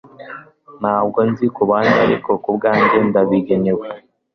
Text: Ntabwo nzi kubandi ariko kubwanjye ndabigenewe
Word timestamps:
Ntabwo 0.81 1.19
nzi 1.29 1.45
kubandi 1.55 1.95
ariko 2.05 2.29
kubwanjye 2.43 2.97
ndabigenewe 3.09 3.85